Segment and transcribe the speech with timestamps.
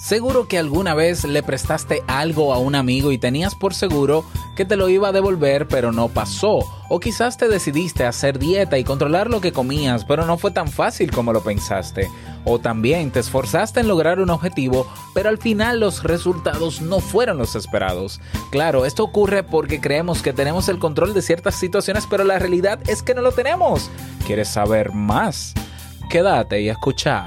[0.00, 4.24] Seguro que alguna vez le prestaste algo a un amigo y tenías por seguro
[4.56, 6.60] que te lo iba a devolver pero no pasó.
[6.88, 10.68] O quizás te decidiste hacer dieta y controlar lo que comías pero no fue tan
[10.68, 12.08] fácil como lo pensaste.
[12.46, 17.36] O también te esforzaste en lograr un objetivo pero al final los resultados no fueron
[17.36, 18.22] los esperados.
[18.50, 22.80] Claro, esto ocurre porque creemos que tenemos el control de ciertas situaciones pero la realidad
[22.88, 23.90] es que no lo tenemos.
[24.26, 25.52] ¿Quieres saber más?
[26.08, 27.26] Quédate y escucha.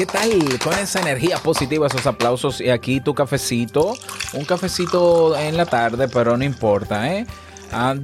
[0.00, 0.58] ¿Qué tal?
[0.64, 3.92] Con esa energía positiva, esos aplausos y aquí tu cafecito,
[4.32, 7.26] un cafecito en la tarde, pero no importa, ¿eh?
[7.70, 7.94] Ah,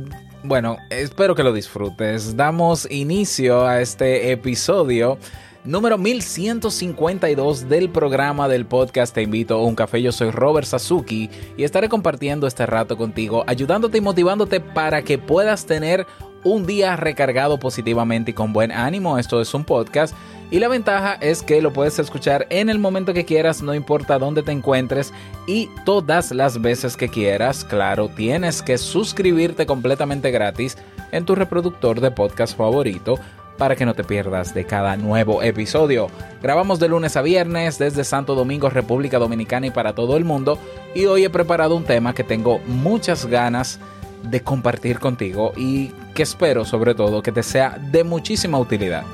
[0.43, 2.37] bueno, espero que lo disfrutes.
[2.37, 5.17] Damos inicio a este episodio
[5.65, 10.03] número 1152 del programa del podcast Te invito a un café.
[10.03, 15.17] Yo soy Robert Sasuki y estaré compartiendo este rato contigo, ayudándote y motivándote para que
[15.17, 16.07] puedas tener
[16.45, 19.19] un día recargado positivamente y con buen ánimo.
[19.19, 20.15] Esto es un podcast
[20.51, 24.19] y la ventaja es que lo puedes escuchar en el momento que quieras, no importa
[24.19, 25.13] dónde te encuentres
[25.47, 27.65] y todas las veces que quieras.
[27.65, 30.79] Claro, tienes que suscribirte completamente gratis
[31.11, 33.19] en tu reproductor de podcast favorito
[33.59, 36.09] para que no te pierdas de cada nuevo episodio.
[36.43, 40.59] Grabamos de lunes a viernes desde Santo Domingo, República Dominicana y para todo el mundo.
[40.95, 43.81] Y hoy he preparado un tema que tengo muchas ganas
[44.23, 49.05] de compartir contigo y que espero sobre todo que te sea de muchísima utilidad.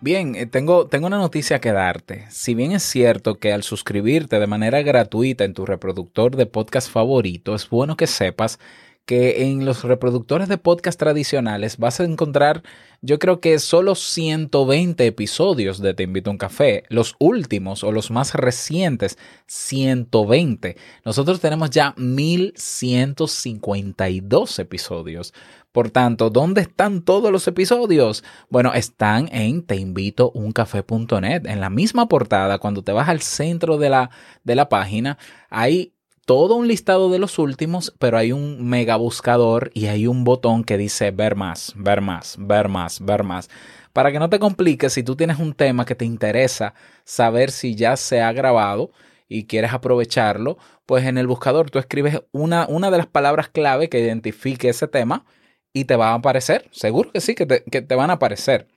[0.00, 2.26] Bien, eh, tengo, tengo una noticia que darte.
[2.30, 6.88] Si bien es cierto que al suscribirte de manera gratuita en tu reproductor de podcast
[6.88, 8.60] favorito, es bueno que sepas
[9.08, 12.62] que en los reproductores de podcast tradicionales vas a encontrar,
[13.00, 16.82] yo creo que solo 120 episodios de Te invito a un café.
[16.90, 20.76] Los últimos o los más recientes, 120.
[21.06, 25.32] Nosotros tenemos ya 1152 episodios.
[25.72, 28.22] Por tanto, ¿dónde están todos los episodios?
[28.50, 31.46] Bueno, están en teinvitouncafé.net.
[31.46, 34.10] En la misma portada, cuando te vas al centro de la,
[34.44, 35.16] de la página,
[35.48, 35.94] hay
[36.28, 40.62] todo un listado de los últimos, pero hay un mega buscador y hay un botón
[40.62, 43.48] que dice ver más, ver más, ver más, ver más.
[43.94, 46.74] Para que no te compliques, si tú tienes un tema que te interesa
[47.04, 48.90] saber si ya se ha grabado
[49.26, 53.88] y quieres aprovecharlo, pues en el buscador tú escribes una, una de las palabras clave
[53.88, 55.24] que identifique ese tema
[55.72, 56.68] y te va a aparecer.
[56.72, 58.68] Seguro que sí, que te, van a aparecer.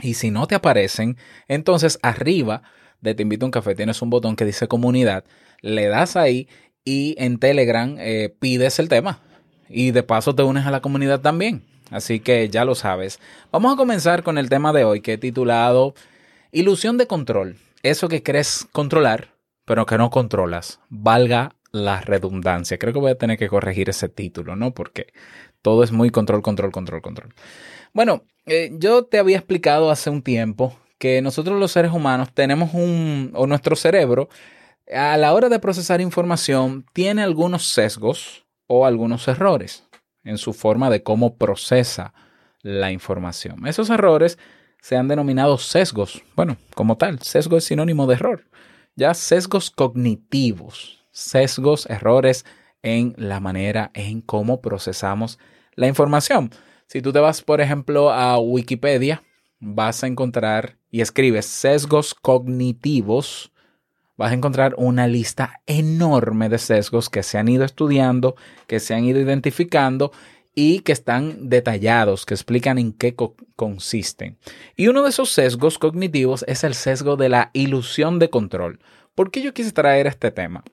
[0.00, 1.16] Y si no te aparecen,
[1.48, 2.62] entonces arriba
[3.00, 5.24] de Te invito a un café tienes un botón que dice comunidad,
[5.60, 6.48] le das ahí
[6.88, 9.20] y en Telegram eh, pides el tema.
[9.68, 11.62] Y de paso te unes a la comunidad también.
[11.90, 13.20] Así que ya lo sabes.
[13.52, 15.94] Vamos a comenzar con el tema de hoy que he titulado
[16.50, 17.56] Ilusión de control.
[17.82, 19.34] Eso que crees controlar,
[19.66, 20.80] pero que no controlas.
[20.88, 22.78] Valga la redundancia.
[22.78, 24.72] Creo que voy a tener que corregir ese título, ¿no?
[24.72, 25.08] Porque
[25.60, 27.34] todo es muy control, control, control, control.
[27.92, 32.72] Bueno, eh, yo te había explicado hace un tiempo que nosotros los seres humanos tenemos
[32.72, 34.30] un, o nuestro cerebro,
[34.92, 39.84] a la hora de procesar información, tiene algunos sesgos o algunos errores
[40.24, 42.12] en su forma de cómo procesa
[42.62, 43.66] la información.
[43.66, 44.38] Esos errores
[44.80, 46.22] se han denominado sesgos.
[46.36, 48.44] Bueno, como tal, sesgo es sinónimo de error.
[48.96, 52.44] Ya sesgos cognitivos, sesgos, errores
[52.82, 55.38] en la manera en cómo procesamos
[55.74, 56.50] la información.
[56.86, 59.22] Si tú te vas, por ejemplo, a Wikipedia,
[59.60, 63.52] vas a encontrar y escribes sesgos cognitivos,
[64.18, 68.34] vas a encontrar una lista enorme de sesgos que se han ido estudiando,
[68.66, 70.12] que se han ido identificando
[70.54, 73.14] y que están detallados, que explican en qué
[73.54, 74.36] consisten.
[74.76, 78.80] Y uno de esos sesgos cognitivos es el sesgo de la ilusión de control.
[79.14, 80.64] ¿Por qué yo quise traer este tema?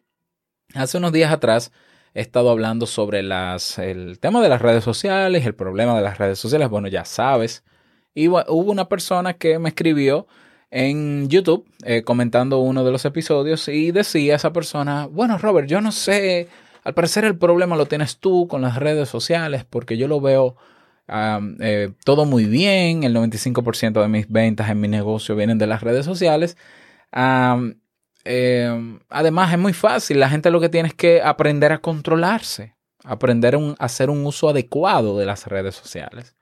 [0.73, 1.71] Hace unos días atrás
[2.15, 6.17] he estado hablando sobre las, el tema de las redes sociales, el problema de las
[6.17, 7.63] redes sociales, bueno, ya sabes.
[8.15, 10.25] Y hubo una persona que me escribió
[10.75, 15.79] en YouTube eh, comentando uno de los episodios y decía esa persona, bueno, Robert, yo
[15.79, 16.49] no sé,
[16.83, 20.57] al parecer el problema lo tienes tú con las redes sociales porque yo lo veo
[21.07, 25.81] eh, todo muy bien, el 95% de mis ventas en mi negocio vienen de las
[25.81, 26.57] redes sociales.
[28.25, 32.75] Eh, además, es muy fácil, la gente lo que tiene es que aprender a controlarse,
[33.05, 36.34] aprender a hacer un uso adecuado de las redes sociales.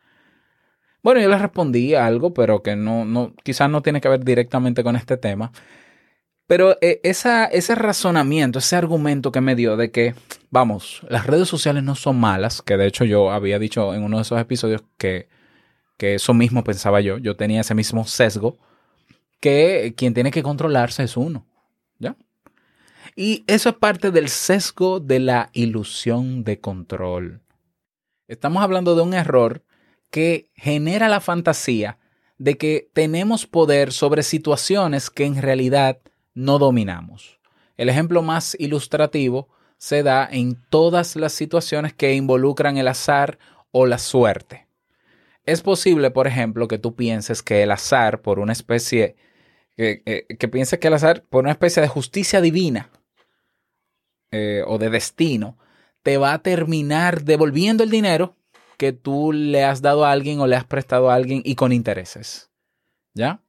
[1.03, 4.83] Bueno, yo le respondí algo, pero que no, no, quizás no tiene que ver directamente
[4.83, 5.51] con este tema.
[6.47, 10.15] Pero eh, ese razonamiento, ese argumento que me dio de que,
[10.49, 14.17] vamos, las redes sociales no son malas, que de hecho yo había dicho en uno
[14.17, 15.27] de esos episodios que,
[15.97, 18.57] que eso mismo pensaba yo, yo tenía ese mismo sesgo,
[19.39, 21.45] que quien tiene que controlarse es uno,
[21.99, 22.15] ¿ya?
[23.15, 27.41] Y eso es parte del sesgo de la ilusión de control.
[28.27, 29.63] Estamos hablando de un error
[30.13, 31.97] que genera la fantasía
[32.37, 36.01] de que tenemos poder sobre situaciones que en realidad
[36.35, 37.39] no dominamos.
[37.77, 39.49] El ejemplo más ilustrativo
[39.79, 43.39] se da en todas las situaciones que involucran el azar
[43.71, 44.67] o la suerte.
[45.47, 49.15] Es posible, por ejemplo, que tú pienses que el azar, por una especie,
[49.75, 52.91] que, pienses que el azar, por una especie de justicia divina
[54.29, 55.57] eh, o de destino,
[56.03, 58.35] te va a terminar devolviendo el dinero
[58.83, 61.71] que tú le has dado a alguien o le has prestado a alguien y con
[61.71, 62.51] intereses.
[63.13, 63.39] ¿Ya?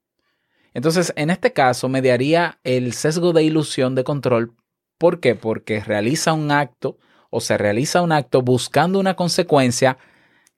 [0.75, 4.55] Entonces, en este caso, me daría el sesgo de ilusión de control.
[4.97, 5.35] ¿Por qué?
[5.35, 6.99] Porque realiza un acto
[7.31, 9.99] o se realiza un acto buscando una consecuencia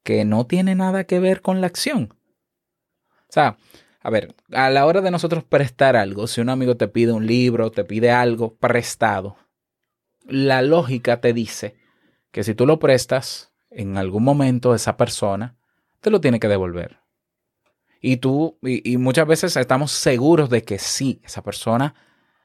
[0.03, 2.13] que no tiene nada que ver con la acción.
[3.31, 3.57] O sea,
[4.03, 7.27] a ver, a la hora de nosotros prestar algo, si un amigo te pide un
[7.27, 9.39] libro, te pide algo prestado,
[10.27, 11.77] la lógica te dice
[12.31, 15.57] que si tú lo prestas, en algún momento esa persona
[16.01, 17.01] te lo tiene que devolver.
[18.01, 21.95] Y tú, y, muchas veces estamos seguros de que sí, esa persona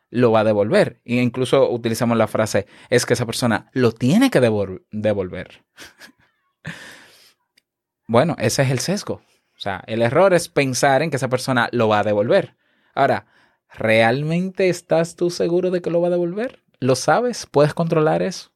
[0.09, 1.01] lo va a devolver.
[1.05, 5.63] E incluso utilizamos la frase, es que esa persona lo tiene que devolver.
[8.07, 9.21] bueno, ese es el sesgo.
[9.55, 12.57] O sea, el error es pensar en que esa persona lo va a devolver.
[12.93, 13.27] Ahora,
[13.69, 16.63] ¿realmente estás tú seguro de que lo va a devolver?
[16.79, 17.45] ¿Lo sabes?
[17.45, 18.50] ¿Puedes controlar eso?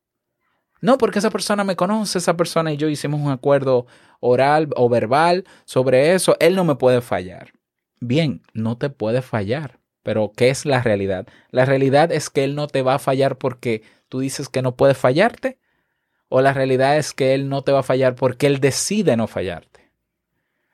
[0.86, 3.88] No, porque esa persona me conoce, esa persona y yo hicimos un acuerdo
[4.20, 7.54] oral o verbal sobre eso, él no me puede fallar.
[8.02, 11.26] Bien, no te puede fallar, pero ¿qué es la realidad?
[11.50, 14.76] La realidad es que él no te va a fallar porque tú dices que no
[14.76, 15.58] puede fallarte,
[16.30, 19.26] o la realidad es que él no te va a fallar porque él decide no
[19.26, 19.90] fallarte.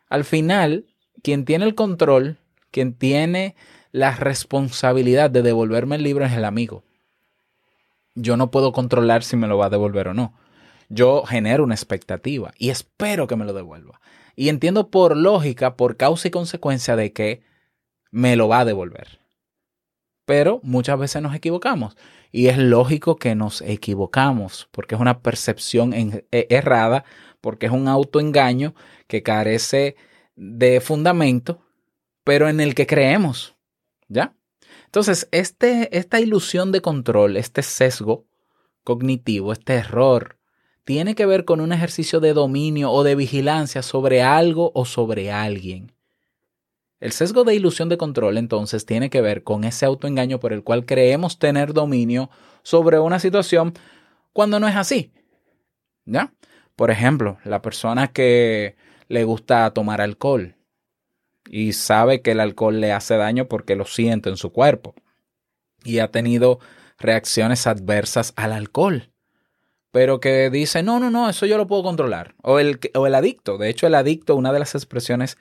[0.09, 0.87] Al final,
[1.23, 2.37] quien tiene el control,
[2.69, 3.55] quien tiene
[3.93, 6.83] la responsabilidad de devolverme el libro es el amigo
[8.21, 10.33] yo no puedo controlar si me lo va a devolver o no.
[10.89, 13.99] Yo genero una expectativa y espero que me lo devuelva.
[14.35, 17.43] Y entiendo por lógica, por causa y consecuencia de que
[18.11, 19.19] me lo va a devolver.
[20.25, 21.97] Pero muchas veces nos equivocamos.
[22.31, 27.03] Y es lógico que nos equivocamos, porque es una percepción e, errada,
[27.41, 28.75] porque es un autoengaño
[29.07, 29.95] que carece
[30.35, 31.65] de fundamento,
[32.23, 33.55] pero en el que creemos.
[34.07, 34.35] ¿Ya?
[34.91, 38.25] Entonces, este, esta ilusión de control, este sesgo
[38.83, 40.37] cognitivo, este error,
[40.83, 45.31] tiene que ver con un ejercicio de dominio o de vigilancia sobre algo o sobre
[45.31, 45.93] alguien.
[46.99, 50.61] El sesgo de ilusión de control entonces tiene que ver con ese autoengaño por el
[50.61, 52.29] cual creemos tener dominio
[52.61, 53.71] sobre una situación
[54.33, 55.13] cuando no es así.
[56.03, 56.33] ¿Ya?
[56.75, 58.75] Por ejemplo, la persona que
[59.07, 60.57] le gusta tomar alcohol
[61.49, 64.95] y sabe que el alcohol le hace daño porque lo siente en su cuerpo
[65.83, 66.59] y ha tenido
[66.97, 69.11] reacciones adversas al alcohol.
[69.91, 72.35] Pero que dice, no, no, no, eso yo lo puedo controlar.
[72.41, 73.57] O el, o el adicto.
[73.57, 75.37] De hecho, el adicto, una de las expresiones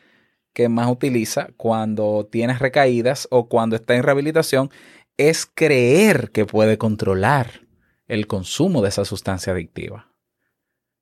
[0.52, 4.70] que más utiliza cuando tiene recaídas o cuando está en rehabilitación,
[5.16, 7.66] es creer que puede controlar
[8.08, 10.12] el consumo de esa sustancia adictiva.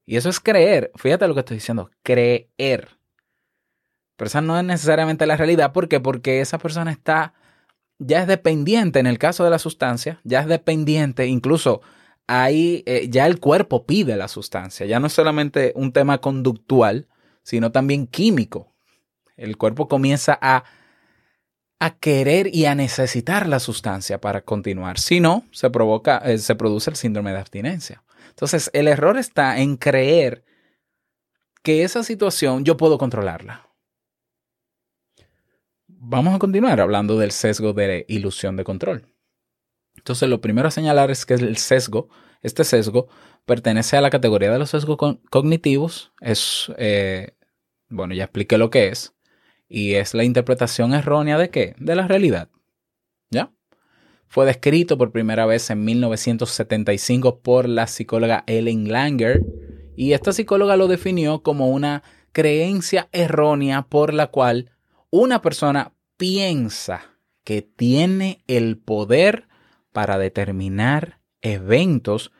[0.04, 0.90] Y eso es creer.
[0.96, 2.97] Fíjate lo que estoy diciendo, creer.
[4.18, 5.72] Pero esa no es necesariamente la realidad.
[5.72, 6.00] ¿Por qué?
[6.00, 7.34] Porque esa persona está,
[8.00, 11.82] ya es dependiente en el caso de la sustancia, ya es dependiente, incluso
[12.26, 14.86] ahí eh, ya el cuerpo pide la sustancia.
[14.86, 17.06] Ya no es solamente un tema conductual,
[17.44, 18.74] sino también químico.
[19.36, 20.64] El cuerpo comienza a,
[21.78, 24.98] a querer y a necesitar la sustancia para continuar.
[24.98, 28.02] Si no, se provoca, eh, se produce el síndrome de abstinencia.
[28.30, 30.44] Entonces, el error está en creer
[31.62, 33.67] que esa situación yo puedo controlarla
[36.00, 39.06] vamos a continuar hablando del sesgo de ilusión de control.
[39.96, 42.08] Entonces, lo primero a señalar es que el sesgo
[42.40, 43.08] Este sesgo
[43.46, 44.96] pertenece a la categoría de los sesgos
[45.28, 46.12] cognitivos.
[46.20, 47.32] Es, eh,
[47.88, 49.14] bueno, ya expliqué lo que es.
[49.68, 51.74] Y es la interpretación errónea de qué?
[51.78, 52.48] De la realidad.
[53.30, 53.50] ¿Ya?
[54.28, 59.42] Fue descrito por primera vez en 1975 por la psicóloga Ellen Langer.
[59.96, 64.70] Y esta psicóloga lo definió como una creencia errónea por la cual
[65.10, 69.48] una persona piensa que tiene el poder
[69.92, 72.32] para determinar eventos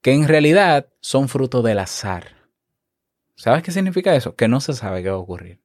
[0.00, 2.50] que en realidad son fruto del azar.
[3.36, 4.34] ¿Sabes qué significa eso?
[4.36, 5.60] Que no se sabe qué va a ocurrir.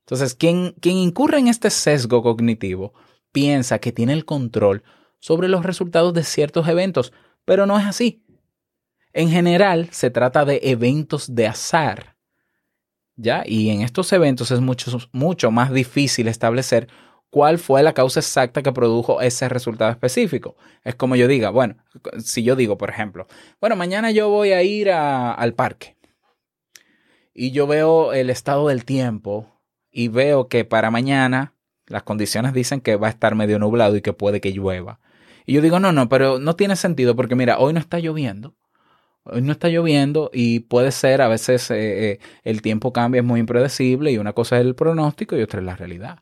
[0.00, 2.92] Entonces, quien, quien incurre en este sesgo cognitivo
[3.32, 4.84] piensa que tiene el control
[5.18, 7.12] sobre los resultados de ciertos eventos,
[7.44, 8.22] pero no es así.
[9.12, 12.13] En general, se trata de eventos de azar.
[13.16, 13.44] ¿Ya?
[13.46, 16.88] Y en estos eventos es mucho, mucho más difícil establecer
[17.30, 20.56] cuál fue la causa exacta que produjo ese resultado específico.
[20.84, 21.76] Es como yo diga, bueno,
[22.18, 23.26] si yo digo, por ejemplo,
[23.60, 25.96] bueno, mañana yo voy a ir al parque
[27.34, 31.54] y yo veo el estado del tiempo y veo que para mañana
[31.86, 35.00] las condiciones dicen que va a estar medio nublado y que puede que llueva.
[35.44, 38.54] Y yo digo, no, no, pero no tiene sentido porque mira, hoy no está lloviendo.
[39.24, 43.24] Hoy no está lloviendo y puede ser, a veces eh, eh, el tiempo cambia, es
[43.24, 46.20] muy impredecible y una cosa es el pronóstico y otra es la realidad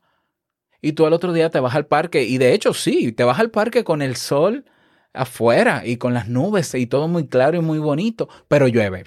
[0.83, 2.25] y tú al otro día te vas al parque.
[2.25, 4.67] Y de hecho, sí, te vas al parque con el sol
[5.15, 9.05] afuera y con las nubes y todo muy claro y muy bonito, pero llueve.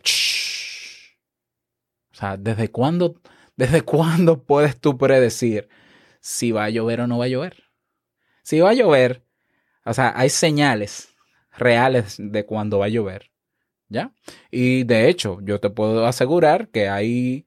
[2.11, 3.21] O sea, ¿desde cuándo,
[3.57, 5.67] ¿desde cuándo puedes tú predecir
[6.21, 7.63] si va a llover o no va a llover?
[8.43, 9.25] Si va a llover,
[9.83, 11.09] o sea, hay señales
[11.57, 13.31] reales de cuándo va a llover.
[14.51, 17.45] Y de hecho, yo te puedo asegurar que hay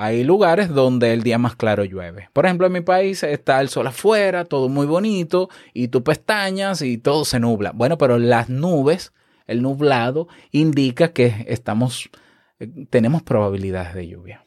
[0.00, 2.30] hay lugares donde el día más claro llueve.
[2.32, 6.82] Por ejemplo, en mi país está el sol afuera, todo muy bonito, y tú pestañas
[6.82, 7.72] y todo se nubla.
[7.72, 9.12] Bueno, pero las nubes,
[9.48, 12.10] el nublado, indica que estamos,
[12.60, 14.44] eh, tenemos probabilidades de lluvia.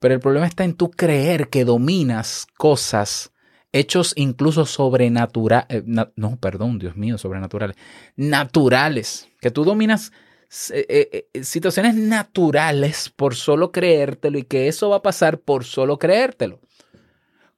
[0.00, 3.32] Pero el problema está en tú creer que dominas cosas,
[3.70, 5.84] hechos incluso sobrenaturales, eh,
[6.16, 7.76] no, perdón, Dios mío, sobrenaturales,
[8.16, 10.10] naturales, que tú dominas
[10.70, 15.64] eh, eh, eh, situaciones naturales por solo creértelo y que eso va a pasar por
[15.64, 16.60] solo creértelo.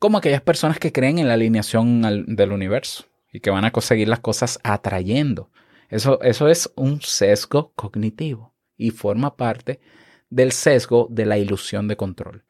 [0.01, 2.03] Como aquellas personas que creen en la alineación
[2.35, 5.51] del universo y que van a conseguir las cosas atrayendo.
[5.89, 9.81] Eso, eso es un sesgo cognitivo y forma parte
[10.29, 12.45] del sesgo de la ilusión de control.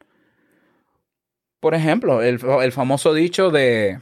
[1.59, 2.39] Por ejemplo, el,
[2.71, 3.99] famoso dicho de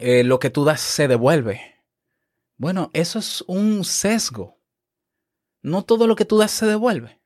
[0.00, 1.60] lo que tú das se devuelve.
[2.56, 4.58] Bueno, eso es un sesgo
[5.64, 7.18] no todo lo que tú das se devuelve.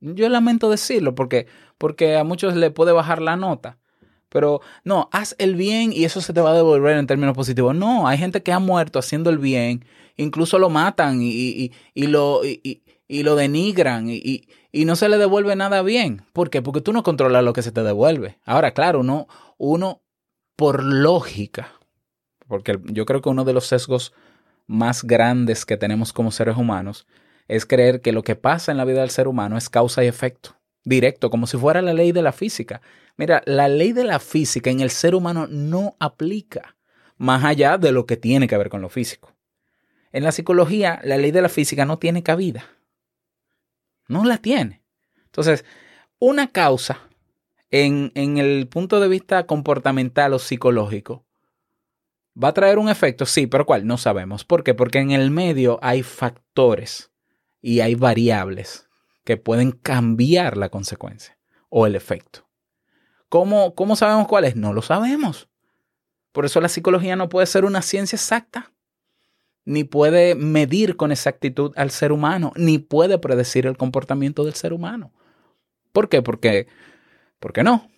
[0.00, 1.46] Yo lamento decirlo porque,
[1.78, 3.78] porque a muchos le puede bajar la nota.
[4.28, 7.74] Pero no, haz el bien y eso se te va a devolver en términos positivos.
[7.74, 12.82] No, hay gente que ha muerto haciendo el bien, incluso lo matan y, lo, y,
[13.22, 14.46] lo denigran y,
[14.84, 16.22] no se le devuelve nada bien.
[16.34, 16.60] ¿Por qué?
[16.60, 18.38] Porque tú no controlas lo que se te devuelve.
[18.44, 20.02] Ahora, claro, uno, uno
[20.56, 21.72] por lógica,
[22.48, 24.12] porque yo creo que uno de los sesgos
[24.66, 27.06] más grandes que tenemos como seres humanos
[27.48, 30.06] es creer que lo que pasa en la vida del ser humano es causa y
[30.06, 32.82] efecto, directo, como si fuera la ley de la física.
[33.16, 36.76] Mira, la ley de la física en el ser humano no aplica,
[37.16, 39.34] más allá de lo que tiene que ver con lo físico.
[40.12, 42.64] En la psicología, la ley de la física no tiene cabida.
[44.06, 44.82] No la tiene.
[45.24, 45.64] Entonces,
[46.18, 47.08] una causa
[47.70, 51.26] en, en, el punto de vista comportamental o psicológico
[52.42, 53.86] va a traer un efecto, sí, pero ¿cuál?
[53.86, 54.44] No sabemos.
[54.44, 54.74] ¿Por qué?
[54.74, 57.10] Porque en el medio hay factores
[57.60, 58.88] y hay variables
[59.24, 61.38] que pueden cambiar la consecuencia
[61.68, 62.46] o el efecto.
[63.28, 64.56] ¿Cómo, ¿Cómo sabemos cuáles?
[64.56, 65.48] No lo sabemos.
[66.32, 68.72] Por eso la psicología no puede ser una ciencia exacta,
[69.64, 74.72] ni puede medir con exactitud al ser humano, ni puede predecir el comportamiento del ser
[74.72, 75.12] humano.
[75.92, 76.22] ¿Por qué?
[76.22, 76.68] Porque,
[77.38, 77.88] porque no.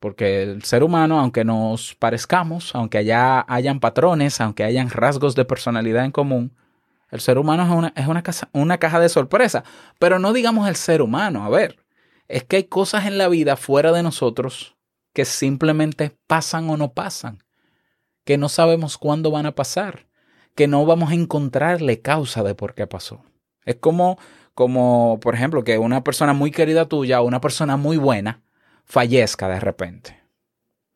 [0.00, 5.44] Porque el ser humano, aunque nos parezcamos, aunque haya, hayan patrones, aunque hayan rasgos de
[5.44, 6.56] personalidad en común,
[7.10, 8.22] el ser humano es una, es una,
[8.52, 9.64] una caja de sorpresa.
[9.98, 11.44] Pero no digamos el ser humano.
[11.44, 11.78] A ver,
[12.28, 14.76] es que hay cosas en la vida fuera de nosotros
[15.12, 17.42] que simplemente pasan o no pasan.
[18.24, 20.06] Que no sabemos cuándo van a pasar.
[20.54, 23.24] Que no vamos a encontrarle causa de por qué pasó.
[23.64, 24.18] Es como,
[24.54, 28.42] como, por ejemplo, que una persona muy querida tuya una persona muy buena
[28.84, 30.20] fallezca de repente.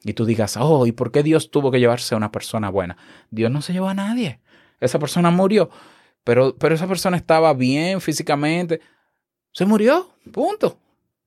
[0.02, 2.96] Y tú digas, oh, ¿y por qué Dios tuvo que llevarse a una persona buena?
[3.30, 4.40] Dios no se llevó a nadie.
[4.80, 5.70] Esa persona murió
[6.24, 8.80] pero, pero esa persona estaba bien físicamente.
[9.52, 10.78] Se murió, punto.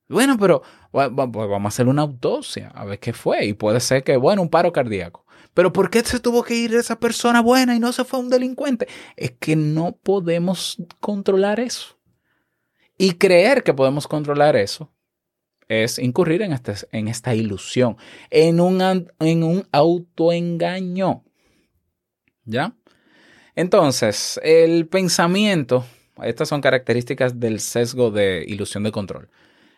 [0.08, 3.46] Bueno, pero vamos a hacer una autopsia, a ver qué fue.
[3.46, 5.26] Y puede ser que, bueno, un paro cardíaco.
[5.54, 8.30] pero ¿por qué se tuvo que ir esa persona buena y no se fue un
[8.30, 8.88] delincuente?
[9.16, 11.98] Es que no podemos controlar eso.
[12.98, 14.92] Y creer que podemos controlar eso
[15.68, 17.98] es incurrir en, este, en esta ilusión,
[18.30, 18.82] en un,
[19.20, 21.24] en un autoengaño.
[22.46, 22.76] ¿Ya?
[23.56, 25.86] Entonces, el pensamiento,
[26.24, 29.30] estas son características del sesgo de ilusión de control.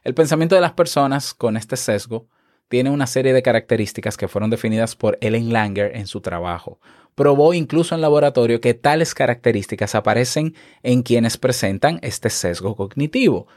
[0.04, 2.28] El pensamiento de las personas con este sesgo
[2.68, 6.80] tiene una serie de características que fueron definidas por Ellen Langer en su trabajo.
[7.16, 13.48] Probó incluso en laboratorio que tales características aparecen en quienes presentan este sesgo cognitivo.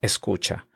[0.00, 0.66] Escucha.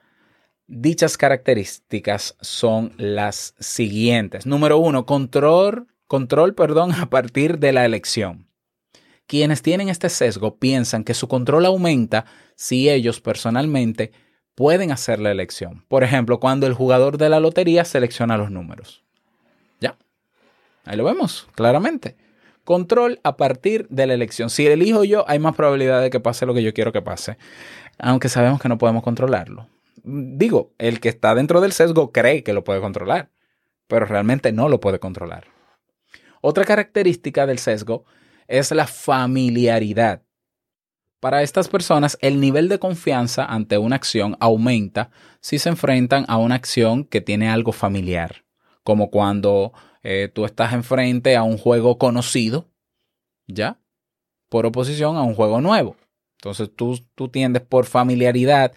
[0.66, 4.46] Dichas características son las siguientes.
[4.46, 8.48] Número uno, control, control perdón, a partir de la elección.
[9.26, 12.26] Quienes tienen este sesgo piensan que su control aumenta
[12.56, 14.12] si ellos personalmente
[14.54, 15.84] pueden hacer la elección.
[15.88, 19.02] Por ejemplo, cuando el jugador de la lotería selecciona los números.
[19.80, 19.96] ¿Ya?
[20.84, 22.16] Ahí lo vemos, claramente.
[22.64, 24.50] Control a partir de la elección.
[24.50, 27.36] Si elijo yo, hay más probabilidad de que pase lo que yo quiero que pase.
[27.98, 29.68] Aunque sabemos que no podemos controlarlo.
[30.02, 33.30] Digo, el que está dentro del sesgo cree que lo puede controlar,
[33.86, 35.46] pero realmente no lo puede controlar.
[36.40, 38.04] Otra característica del sesgo
[38.48, 40.22] es la familiaridad.
[41.20, 45.10] Para estas personas, el nivel de confianza ante una acción aumenta
[45.40, 48.44] si se enfrentan a una acción que tiene algo familiar,
[48.82, 49.72] como cuando
[50.02, 52.68] eh, tú estás enfrente a un juego conocido,
[53.46, 53.78] ¿ya?
[54.50, 55.96] Por oposición a un juego nuevo.
[56.38, 58.72] Entonces tú, tú tiendes por familiaridad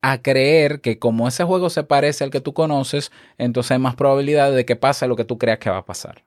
[0.00, 3.94] a creer que como ese juego se parece al que tú conoces, entonces hay más
[3.94, 6.24] probabilidad de que pase lo que tú creas que va a pasar.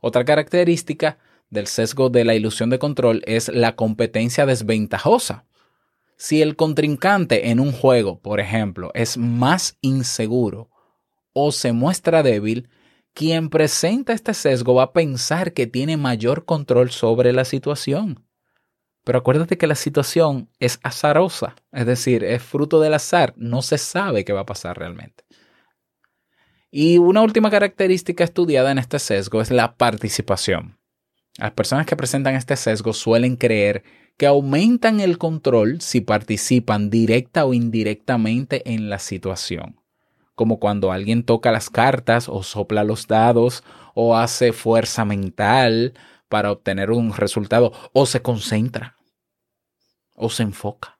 [0.00, 1.18] Otra característica
[1.52, 5.44] del sesgo de la ilusión de control es la competencia desventajosa.
[6.16, 10.70] Si el contrincante en un juego, por ejemplo, es más inseguro
[11.34, 12.70] o se muestra débil,
[13.12, 18.24] quien presenta este sesgo va a pensar que tiene mayor control sobre la situación.
[19.04, 23.76] Pero acuérdate que la situación es azarosa, es decir, es fruto del azar, no se
[23.76, 25.24] sabe qué va a pasar realmente.
[26.70, 30.78] Y una última característica estudiada en este sesgo es la participación.
[31.38, 33.84] Las personas que presentan este sesgo suelen creer
[34.16, 39.80] que aumentan el control si participan directa o indirectamente en la situación,
[40.34, 43.64] como cuando alguien toca las cartas o sopla los dados
[43.94, 45.94] o hace fuerza mental
[46.28, 48.98] para obtener un resultado o se concentra
[50.14, 50.98] o se enfoca.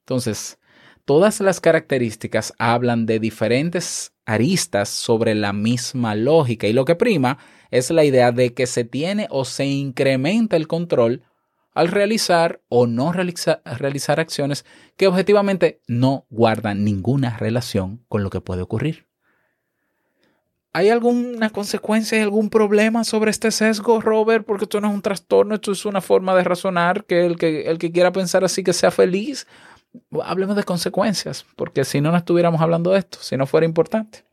[0.00, 0.58] Entonces,
[1.04, 7.38] todas las características hablan de diferentes aristas sobre la misma lógica y lo que prima
[7.70, 11.22] es la idea de que se tiene o se incrementa el control
[11.76, 14.64] al realizar o no realizar acciones
[14.96, 19.06] que objetivamente no guardan ninguna relación con lo que puede ocurrir.
[20.72, 24.46] ¿Hay alguna consecuencia, algún problema sobre este sesgo, Robert?
[24.46, 27.62] Porque esto no es un trastorno, esto es una forma de razonar que el que,
[27.62, 29.46] el que quiera pensar así que sea feliz.
[30.22, 34.24] Hablemos de consecuencias, porque si no, no estuviéramos hablando de esto, si no fuera importante.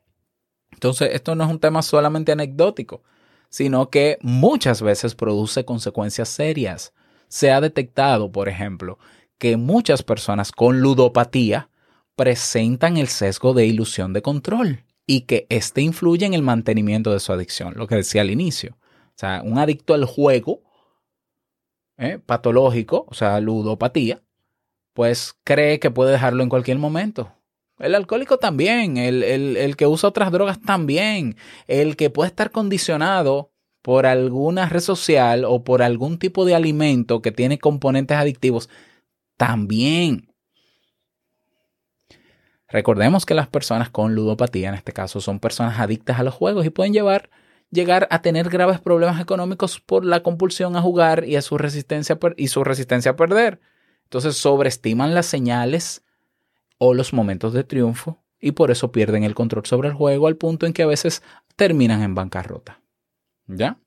[0.72, 3.04] Entonces, esto no es un tema solamente anecdótico
[3.53, 6.91] sino que muchas veces produce consecuencias serias.
[7.27, 8.97] Se ha detectado, por ejemplo,
[9.37, 11.69] que muchas personas con ludopatía
[12.15, 17.19] presentan el sesgo de ilusión de control y que éste influye en el mantenimiento de
[17.19, 18.75] su adicción, lo que decía al inicio.
[19.09, 20.63] O sea, un adicto al juego
[21.99, 22.17] ¿eh?
[22.25, 24.23] patológico, o sea, ludopatía,
[24.93, 27.31] pues cree que puede dejarlo en cualquier momento.
[27.79, 31.36] El alcohólico también, el, el, que usa otras drogas también,
[31.67, 37.21] el que puede estar condicionado por alguna red social o por algún tipo de alimento
[37.21, 38.69] que tiene componentes adictivos,
[39.38, 40.33] también.
[42.69, 46.65] Recordemos que las personas con ludopatía, en este caso, son personas adictas a los juegos
[46.65, 47.29] y pueden llevar,
[47.71, 52.17] llegar a tener graves problemas económicos por la compulsión a jugar y, a su resistencia,
[52.38, 53.59] y su resistencia a perder.
[54.05, 56.03] Entonces sobreestiman las señales
[56.86, 60.36] o los momentos de triunfo y por eso pierden el control sobre el juego al
[60.36, 61.24] punto en que a veces
[61.56, 62.82] terminan en bancarrota.
[63.48, 63.80] ¿Ya?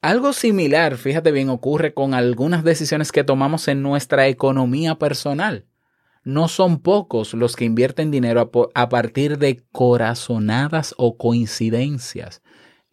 [0.00, 5.66] Algo similar, fíjate bien, ocurre con algunas decisiones que tomamos en nuestra economía personal.
[6.22, 12.40] No son pocos los que invierten dinero a partir de corazonadas o coincidencias,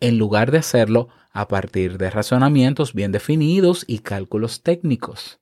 [0.02, 5.40] en lugar de hacerlo a partir de razonamientos bien definidos y cálculos técnicos.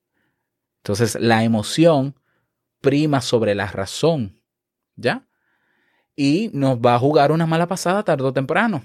[0.83, 2.13] Entonces, la emoción
[2.81, 4.41] prima sobre la razón,
[4.95, 5.27] ¿ya?
[6.15, 8.83] Y nos va a jugar una mala pasada tarde o temprano.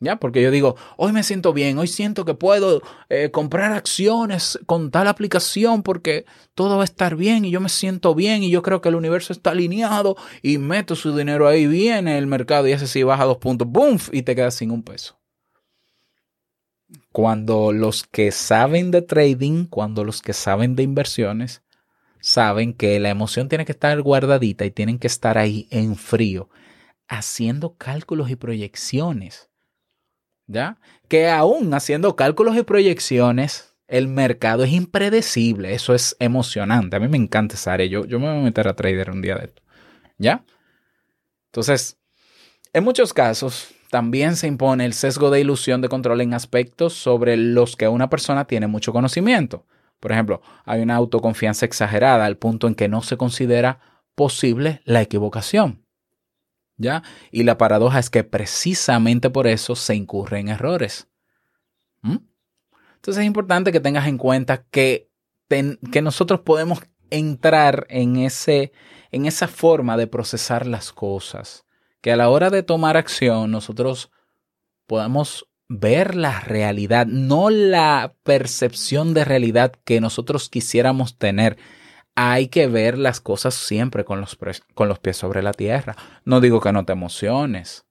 [0.00, 0.16] ¿Ya?
[0.16, 4.90] Porque yo digo, hoy me siento bien, hoy siento que puedo eh, comprar acciones con
[4.90, 8.62] tal aplicación porque todo va a estar bien y yo me siento bien y yo
[8.62, 12.72] creo que el universo está alineado y meto su dinero ahí, viene el mercado y
[12.72, 13.96] ese sí baja dos puntos, ¡boom!
[14.10, 15.20] y te quedas sin un peso.
[17.12, 21.62] Cuando los que saben de trading, cuando los que saben de inversiones,
[22.22, 26.48] saben que la emoción tiene que estar guardadita y tienen que estar ahí en frío,
[27.08, 29.50] haciendo cálculos y proyecciones.
[30.46, 30.78] ¿Ya?
[31.08, 35.74] Que aún haciendo cálculos y proyecciones, el mercado es impredecible.
[35.74, 36.96] Eso es emocionante.
[36.96, 37.86] A mí me encanta esa área.
[37.86, 39.62] Yo, yo me voy a meter a trader un día de esto.
[40.18, 40.44] ¿Ya?
[41.46, 41.98] Entonces,
[42.72, 47.36] en muchos casos, también se impone el sesgo de ilusión de control en aspectos sobre
[47.36, 49.66] los que una persona tiene mucho conocimiento.
[50.02, 53.78] Por ejemplo, hay una autoconfianza exagerada al punto en que no se considera
[54.16, 55.86] posible la equivocación.
[56.76, 57.04] ¿Ya?
[57.30, 61.08] Y la paradoja es que precisamente por eso se incurre en errores.
[62.02, 65.08] Entonces es importante que tengas en cuenta que,
[65.48, 68.72] que nosotros podemos entrar en, ese,
[69.12, 71.64] en esa forma de procesar las cosas
[72.00, 74.10] que a la hora de tomar acción nosotros
[74.86, 81.56] podamos ver la realidad, no la percepción de realidad que nosotros quisiéramos tener.
[82.14, 85.96] Hay que ver las cosas siempre con los, pies sobre la tierra.
[86.24, 87.86] No digo que no te emociones,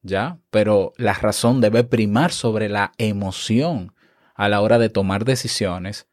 [0.00, 0.38] ¿ya?
[0.50, 3.92] Pero la razón debe primar sobre la emoción
[4.34, 6.08] a la hora de tomar decisiones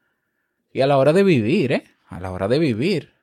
[0.74, 1.84] y a la hora de vivir, ¿eh?
[2.10, 3.14] A la hora de vivir.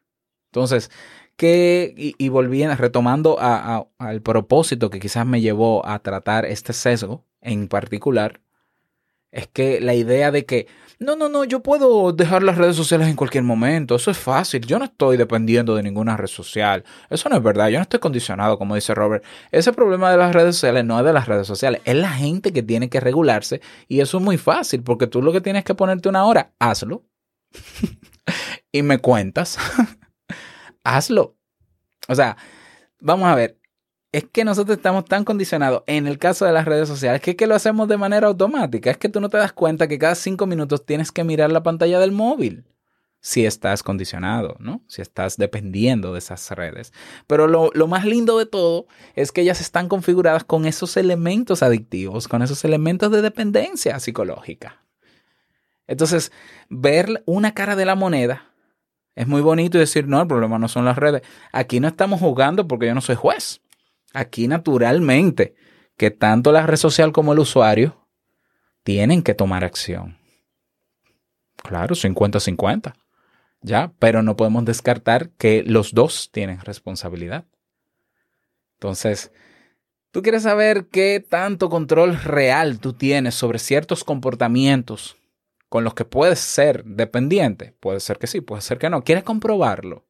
[0.46, 0.90] Entonces,
[1.36, 7.68] que, y, volviendo, retomando al propósito que quizás me llevó a tratar este sesgo en
[7.68, 8.40] particular,
[9.32, 10.66] es que la idea de que,
[10.98, 14.64] no, no, no, yo puedo dejar las redes sociales en cualquier momento, eso es fácil,
[14.66, 17.98] yo no estoy dependiendo de ninguna red social, eso no es verdad, yo no estoy
[17.98, 21.46] condicionado, como dice Robert, ese problema de las redes sociales no es de las redes
[21.46, 25.22] sociales, es la gente que tiene que regularse y eso es muy fácil, porque tú
[25.22, 27.04] lo que tienes que ponerte una hora, hazlo
[28.72, 29.58] y me cuentas.
[30.84, 31.36] hazlo.
[32.08, 32.36] O sea,
[33.00, 33.58] vamos a ver,
[34.12, 37.36] es que nosotros estamos tan condicionados en el caso de las redes sociales que, es
[37.36, 38.90] que lo hacemos de manera automática.
[38.90, 41.62] Es que tú no te das cuenta que cada cinco minutos tienes que mirar la
[41.62, 42.64] pantalla del móvil.
[43.20, 44.82] Si estás condicionado, ¿no?
[44.88, 46.92] Si estás dependiendo de esas redes.
[47.26, 51.62] Pero lo, lo más lindo de todo es que ellas están configuradas con esos elementos
[51.62, 54.84] adictivos, con esos elementos de dependencia psicológica.
[55.86, 56.32] Entonces,
[56.68, 58.52] ver una cara de la moneda
[59.14, 61.22] es muy bonito decir, no, el problema no son las redes.
[61.52, 63.61] Aquí no estamos jugando porque yo no soy juez.
[64.12, 65.54] Aquí naturalmente
[65.96, 68.08] que tanto la red social como el usuario
[68.82, 70.18] tienen que tomar acción.
[71.56, 72.94] Claro, 50-50.
[73.60, 77.46] Ya, pero no podemos descartar que los dos tienen responsabilidad.
[78.74, 79.30] Entonces,
[80.10, 85.16] tú quieres saber qué tanto control real tú tienes sobre ciertos comportamientos
[85.68, 87.74] con los que puedes ser dependiente.
[87.78, 89.04] Puede ser que sí, puede ser que no.
[89.04, 90.04] ¿Quieres comprobarlo?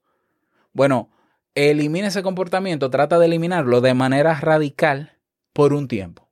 [0.72, 1.10] Bueno,
[1.54, 5.18] elimina ese comportamiento, trata de eliminarlo de manera radical
[5.52, 6.30] por un tiempo.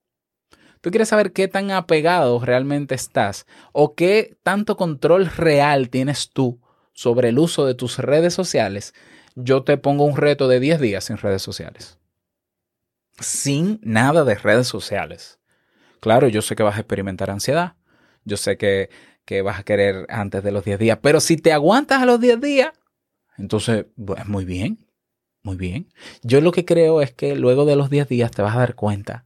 [0.80, 6.60] Tú quieres saber qué tan apegado realmente estás o qué tanto control real tienes tú
[6.92, 8.94] sobre el uso de tus redes sociales.
[9.34, 11.98] Yo te pongo un reto de 10 días sin redes sociales.
[13.18, 15.38] Sin nada de redes sociales.
[16.00, 17.74] Claro, yo sé que vas a experimentar ansiedad.
[18.24, 18.88] Yo sé que
[19.30, 20.98] que vas a querer antes de los 10 días.
[21.00, 22.72] Pero si te aguantas a los 10 días,
[23.38, 24.84] entonces, pues muy bien,
[25.42, 25.92] muy bien.
[26.22, 28.74] Yo lo que creo es que luego de los 10 días te vas a dar
[28.74, 29.24] cuenta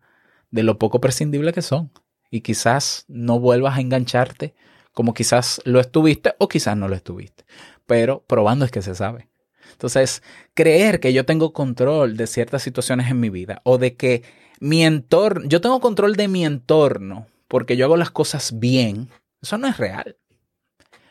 [0.50, 1.90] de lo poco prescindible que son.
[2.30, 4.54] Y quizás no vuelvas a engancharte
[4.92, 7.44] como quizás lo estuviste o quizás no lo estuviste.
[7.86, 9.28] Pero probando es que se sabe.
[9.72, 10.22] Entonces,
[10.54, 14.22] creer que yo tengo control de ciertas situaciones en mi vida o de que
[14.60, 19.10] mi entorno, yo tengo control de mi entorno porque yo hago las cosas bien,
[19.42, 20.16] eso no es real.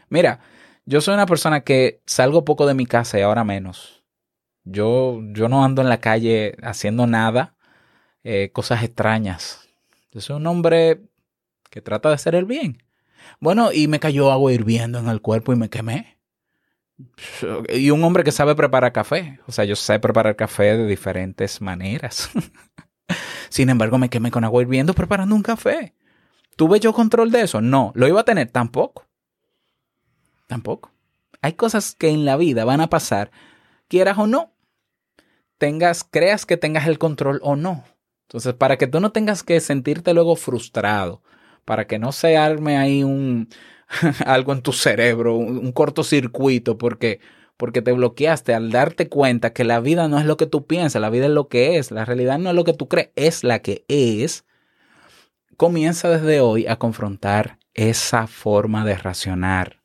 [0.09, 0.39] Mira,
[0.85, 4.02] yo soy una persona que salgo poco de mi casa y ahora menos.
[4.65, 7.55] Yo, yo no ando en la calle haciendo nada,
[8.23, 9.69] eh, cosas extrañas.
[10.11, 11.01] Yo soy un hombre
[11.69, 12.83] que trata de hacer el bien.
[13.39, 16.17] Bueno, y me cayó agua hirviendo en el cuerpo y me quemé.
[17.69, 19.39] Y un hombre que sabe preparar café.
[19.47, 22.29] O sea, yo sé preparar café de diferentes maneras.
[23.49, 25.93] Sin embargo, me quemé con agua hirviendo preparando un café.
[26.55, 27.61] ¿Tuve yo control de eso?
[27.61, 27.91] No.
[27.95, 28.49] ¿Lo iba a tener?
[28.51, 29.07] Tampoco.
[30.47, 30.91] Tampoco.
[31.41, 33.31] Hay cosas que en la vida van a pasar,
[33.87, 34.52] quieras o no.
[36.11, 37.83] Creas que tengas el control o no.
[38.27, 41.21] Entonces, para que tú no tengas que sentirte luego frustrado,
[41.65, 43.49] para que no se arme ahí un
[44.25, 47.19] algo en tu cerebro, un, un cortocircuito, porque
[47.57, 51.01] porque te bloqueaste al darte cuenta que la vida no es lo que tú piensas,
[51.01, 53.43] la vida es lo que es, la realidad no es lo que tú crees, es
[53.43, 54.45] la que es
[55.55, 59.81] comienza desde hoy a confrontar esa forma de racionar,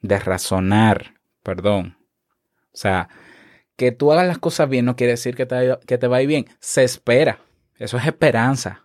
[0.00, 1.96] de razonar, perdón.
[2.72, 3.08] O sea,
[3.82, 6.22] que tú hagas las cosas bien no quiere decir que te, que te va a
[6.22, 6.46] ir bien.
[6.60, 7.40] Se espera.
[7.76, 8.84] Eso es esperanza.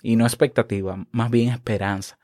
[0.00, 2.18] y no expectativa, más bien esperanza.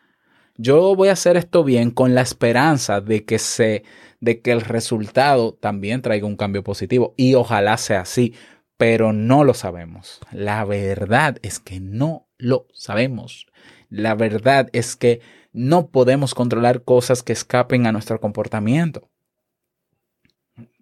[0.56, 3.84] Yo voy a hacer esto bien con la esperanza de que se
[4.20, 8.32] de que el resultado también traiga un cambio positivo y ojalá sea así,
[8.78, 10.20] pero no lo sabemos.
[10.32, 13.48] La verdad es que no lo sabemos.
[13.90, 15.20] La verdad es que
[15.52, 19.10] no podemos controlar cosas que escapen a nuestro comportamiento.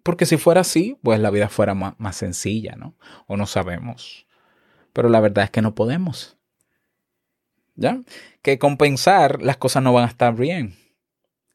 [0.03, 2.95] Porque si fuera así, pues la vida fuera más, más sencilla, ¿no?
[3.25, 4.27] O no sabemos.
[4.91, 6.37] Pero la verdad es que no podemos.
[7.75, 8.01] ¿Ya?
[8.41, 10.75] Que compensar las cosas no van a estar bien.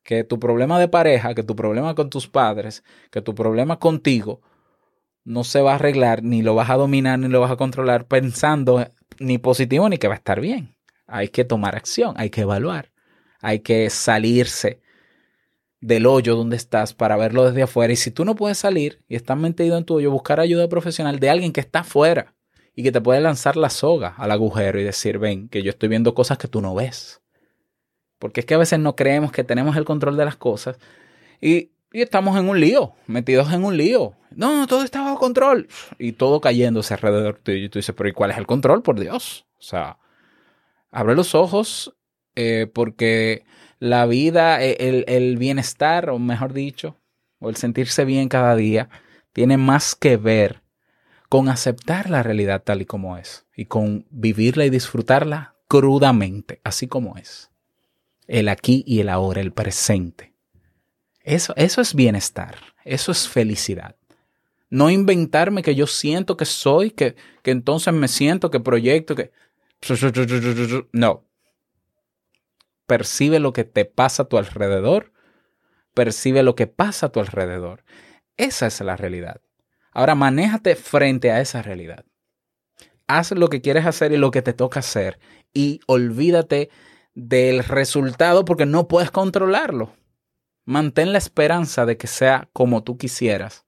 [0.03, 4.41] Que tu problema de pareja, que tu problema con tus padres, que tu problema contigo
[5.25, 8.07] no se va a arreglar, ni lo vas a dominar, ni lo vas a controlar
[8.07, 10.75] pensando ni positivo ni que va a estar bien.
[11.07, 12.93] Hay que tomar acción, hay que evaluar,
[13.41, 14.81] hay que salirse
[15.81, 17.93] del hoyo donde estás para verlo desde afuera.
[17.93, 21.19] Y si tú no puedes salir y estás metido en tu hoyo, buscar ayuda profesional
[21.19, 22.35] de alguien que está afuera
[22.75, 25.89] y que te puede lanzar la soga al agujero y decir, ven, que yo estoy
[25.89, 27.21] viendo cosas que tú no ves.
[28.19, 30.79] Porque es que a veces no creemos que tenemos el control de las cosas
[31.41, 34.13] y, estamos en un lío, metidos en un lío.
[34.31, 35.69] No, todo está bajo control.
[35.99, 37.65] Y todo cayéndose alrededor tuyo.
[37.65, 38.83] Y tú dices, pero ¿y cuál es el control?
[38.83, 39.47] Por Dios.
[39.59, 39.99] O sea,
[40.91, 41.97] abre los ojos
[42.37, 43.45] eh, porque
[43.79, 46.97] la vida, e, el, el bienestar, o mejor dicho,
[47.39, 48.89] o el sentirse bien cada día,
[49.33, 50.63] tiene más que ver
[51.29, 56.87] con aceptar la realidad tal y como es y con vivirla y disfrutarla crudamente, así
[56.87, 57.51] como es.
[58.27, 60.33] El aquí y el ahora, el presente.
[61.23, 63.97] Eso, eso es bienestar, eso es felicidad.
[64.71, 69.31] No inventarme que yo siento que soy, que, que entonces me siento, que proyecto, que...
[70.93, 71.25] No.
[72.89, 75.13] Percibe lo que te pasa a tu alrededor,
[75.93, 77.85] percibe lo que pasa a tu alrededor.
[78.39, 79.43] Esa es la realidad.
[79.93, 82.07] Ahora manéjate frente a esa realidad.
[83.07, 85.19] Haz lo que quieres hacer y lo que te toca hacer
[85.53, 86.71] y olvídate
[87.13, 89.93] del resultado porque no puedes controlarlo.
[90.65, 93.67] Mantén la esperanza de que sea como tú quisieras,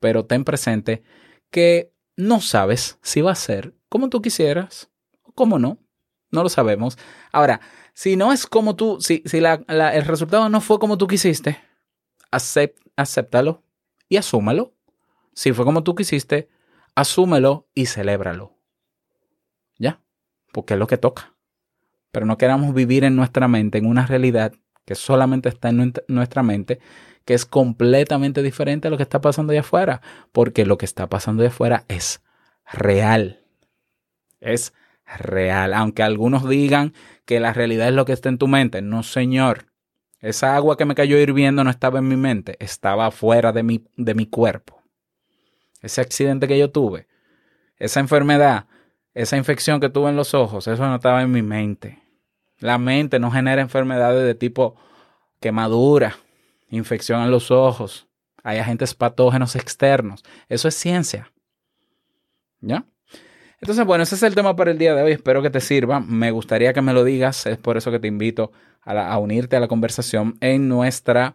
[0.00, 1.02] pero ten presente
[1.50, 4.90] que no sabes si va a ser como tú quisieras
[5.22, 5.78] o como no.
[6.30, 6.98] No lo sabemos.
[7.32, 7.60] Ahora,
[8.00, 11.60] si no es como tú, si, si el resultado no fue como tú quisiste,
[12.96, 13.62] acéptalo
[14.08, 14.72] y asúmalo.
[15.34, 16.48] Si fue como tú quisiste,
[16.94, 18.56] asúmelo y celébralo.
[19.78, 20.00] ¿Ya?
[20.50, 21.34] Porque es lo que toca.
[22.10, 24.54] Pero no queramos vivir en nuestra mente, en una realidad
[24.86, 26.80] que solamente está en nuestra mente,
[27.26, 30.00] que es completamente diferente a lo que está pasando allá afuera.
[30.32, 32.22] Porque lo que está pasando allá afuera es
[32.64, 33.44] real.
[34.40, 34.72] Es
[35.18, 35.74] real.
[35.74, 36.94] Aunque algunos digan
[37.24, 38.82] que la realidad es lo que está en tu mente.
[38.82, 39.66] No, señor.
[40.20, 43.86] Esa agua que me cayó hirviendo no estaba en mi mente, estaba fuera de mi,
[43.96, 44.80] de mi cuerpo
[45.82, 47.08] ese accidente que yo tuve,
[47.76, 48.66] esa enfermedad,
[49.14, 52.02] esa infección que tuve en los ojos, eso no estaba en mi mente.
[52.58, 54.76] La mente no genera enfermedades de tipo
[55.40, 56.16] quemadura,
[56.68, 58.06] infección en los ojos,
[58.42, 60.22] hay agentes patógenos externos.
[60.48, 61.32] Eso es ciencia.
[62.60, 62.84] ¿Ya?
[63.60, 65.12] Entonces, bueno, ese es el tema para el día de hoy.
[65.12, 66.00] Espero que te sirva.
[66.00, 67.44] Me gustaría que me lo digas.
[67.46, 71.34] Es por eso que te invito a, unirte a la conversación en nuestra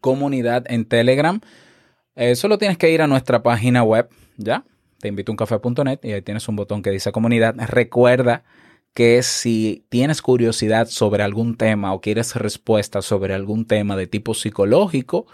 [0.00, 1.40] comunidad en Telegram.
[2.16, 4.64] Eh, solo tienes que ir a nuestra página web, ¿ya?
[5.00, 7.54] Te invito uncafe.net y ahí tienes un botón que dice comunidad.
[7.58, 8.44] Recuerda
[8.94, 14.32] que si tienes curiosidad sobre algún tema o quieres respuesta sobre algún tema de tipo
[14.32, 15.26] psicológico,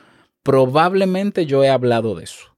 [0.42, 2.56] probablemente yo he hablado de eso.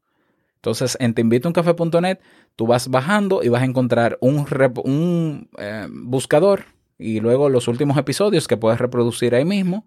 [0.62, 2.18] Entonces, en teinvitouncafe.net,
[2.56, 6.64] tú vas bajando y vas a encontrar un, eh, buscador
[6.98, 9.86] y luego los últimos episodios que puedes reproducir ahí mismo,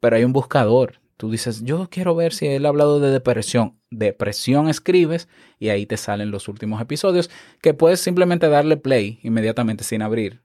[0.00, 3.78] pero hay un buscador Tú dices, yo quiero ver si él ha hablado de depresión.
[3.90, 7.30] Depresión escribes y ahí te salen los últimos episodios
[7.62, 10.42] que puedes simplemente darle play inmediatamente sin abrir.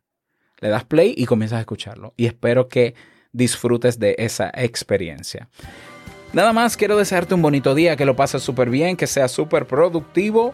[0.59, 2.13] Le das play y comienzas a escucharlo.
[2.15, 2.95] Y espero que
[3.33, 5.49] disfrutes de esa experiencia.
[6.31, 9.67] Nada más, quiero desearte un bonito día, que lo pases súper bien, que sea súper
[9.67, 10.53] productivo.